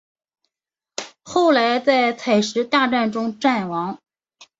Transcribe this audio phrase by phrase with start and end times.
[1.21, 3.99] 后在采石大战中战亡。